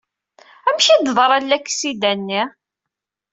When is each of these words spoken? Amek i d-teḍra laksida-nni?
Amek 0.67 0.87
i 0.87 0.95
d-teḍra 0.97 1.37
laksida-nni? 1.41 2.41